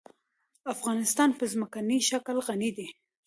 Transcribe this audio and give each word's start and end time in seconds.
افغانستان 0.73 1.29
په 1.37 1.43
ځمکنی 1.51 1.99
شکل 2.09 2.35
غني 2.47 2.69
دی. 2.77 2.87